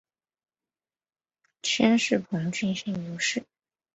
[1.61, 3.43] 先世彭城郡刘氏。